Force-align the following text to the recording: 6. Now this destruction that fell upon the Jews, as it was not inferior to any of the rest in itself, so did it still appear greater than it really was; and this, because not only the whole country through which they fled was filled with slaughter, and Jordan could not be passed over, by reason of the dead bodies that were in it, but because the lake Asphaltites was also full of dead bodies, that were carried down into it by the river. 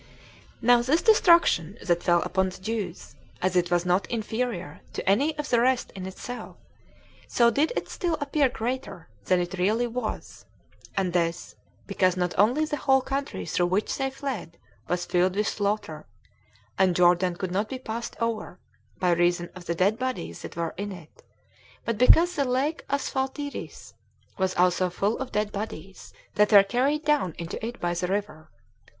6. 0.61 0.63
Now 0.63 0.81
this 0.81 1.03
destruction 1.03 1.77
that 1.85 2.01
fell 2.01 2.23
upon 2.23 2.49
the 2.49 2.57
Jews, 2.59 3.13
as 3.39 3.55
it 3.55 3.69
was 3.69 3.85
not 3.85 4.09
inferior 4.09 4.81
to 4.93 5.07
any 5.07 5.37
of 5.37 5.47
the 5.51 5.61
rest 5.61 5.91
in 5.91 6.07
itself, 6.07 6.55
so 7.27 7.51
did 7.51 7.71
it 7.75 7.87
still 7.87 8.17
appear 8.19 8.49
greater 8.49 9.09
than 9.25 9.39
it 9.39 9.59
really 9.59 9.85
was; 9.85 10.45
and 10.97 11.13
this, 11.13 11.55
because 11.85 12.17
not 12.17 12.33
only 12.39 12.65
the 12.65 12.77
whole 12.77 13.01
country 13.01 13.45
through 13.45 13.67
which 13.67 13.95
they 13.95 14.09
fled 14.09 14.57
was 14.87 15.05
filled 15.05 15.35
with 15.35 15.47
slaughter, 15.47 16.07
and 16.79 16.95
Jordan 16.95 17.35
could 17.35 17.51
not 17.51 17.69
be 17.69 17.77
passed 17.77 18.15
over, 18.19 18.57
by 18.97 19.11
reason 19.11 19.51
of 19.53 19.65
the 19.65 19.75
dead 19.75 19.99
bodies 19.99 20.41
that 20.41 20.55
were 20.57 20.73
in 20.77 20.91
it, 20.91 21.21
but 21.85 21.99
because 21.99 22.35
the 22.35 22.43
lake 22.43 22.83
Asphaltites 22.89 23.93
was 24.39 24.55
also 24.55 24.89
full 24.89 25.19
of 25.19 25.31
dead 25.31 25.51
bodies, 25.51 26.11
that 26.33 26.51
were 26.51 26.63
carried 26.63 27.05
down 27.05 27.35
into 27.37 27.63
it 27.63 27.79
by 27.79 27.93
the 27.93 28.07
river. 28.07 28.49